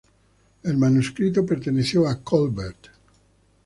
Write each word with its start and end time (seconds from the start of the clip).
El 0.63 0.77
manuscrito 0.77 1.45
perteneció 1.45 2.07
a 2.09 2.23
Colbert. 2.23 2.87